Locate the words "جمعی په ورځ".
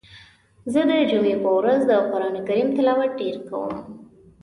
1.09-1.79